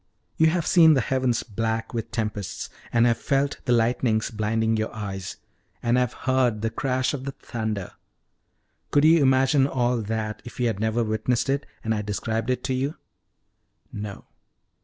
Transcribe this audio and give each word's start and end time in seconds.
"You 0.35 0.47
have 0.47 0.65
seen 0.65 0.95
the 0.95 0.99
heavens 1.01 1.43
black 1.43 1.93
with 1.93 2.09
tempests, 2.09 2.71
and 2.91 3.05
have 3.05 3.19
felt 3.19 3.59
the 3.65 3.71
lightnings 3.71 4.31
blinding 4.31 4.75
your 4.75 4.91
eyes, 4.95 5.37
and 5.83 5.95
have 5.95 6.13
heard 6.25 6.63
the 6.63 6.71
crash 6.71 7.13
of 7.13 7.23
the 7.23 7.33
thunder: 7.33 7.91
could 8.89 9.05
you 9.05 9.21
imagine 9.21 9.67
all 9.67 9.97
that 10.01 10.41
if 10.43 10.59
you 10.59 10.65
had 10.65 10.79
never 10.79 11.03
witnessed 11.03 11.51
it, 11.51 11.67
and 11.83 11.93
I 11.93 12.01
described 12.01 12.49
it 12.49 12.63
to 12.63 12.73
you?" 12.73 12.95
"No." 13.93 14.25